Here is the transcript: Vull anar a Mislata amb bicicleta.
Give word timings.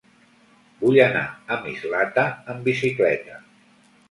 Vull 0.79 0.97
anar 1.03 1.21
a 1.57 1.57
Mislata 1.67 2.25
amb 2.55 2.67
bicicleta. 2.71 3.39